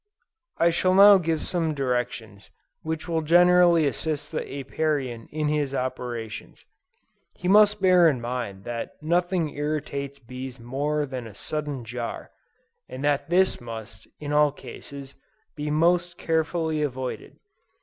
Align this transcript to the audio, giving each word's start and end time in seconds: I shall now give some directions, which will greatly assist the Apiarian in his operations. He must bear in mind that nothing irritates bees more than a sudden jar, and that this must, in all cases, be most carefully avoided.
I 0.57 0.71
shall 0.71 0.95
now 0.95 1.19
give 1.19 1.43
some 1.43 1.75
directions, 1.75 2.49
which 2.81 3.07
will 3.07 3.21
greatly 3.21 3.85
assist 3.85 4.31
the 4.31 4.41
Apiarian 4.41 5.27
in 5.29 5.47
his 5.47 5.75
operations. 5.75 6.65
He 7.35 7.47
must 7.47 7.79
bear 7.79 8.09
in 8.09 8.19
mind 8.19 8.63
that 8.63 8.93
nothing 9.03 9.49
irritates 9.51 10.17
bees 10.17 10.59
more 10.59 11.05
than 11.05 11.27
a 11.27 11.35
sudden 11.35 11.85
jar, 11.85 12.31
and 12.89 13.03
that 13.03 13.29
this 13.29 13.61
must, 13.61 14.07
in 14.19 14.33
all 14.33 14.51
cases, 14.51 15.13
be 15.55 15.69
most 15.69 16.17
carefully 16.17 16.81
avoided. 16.81 17.35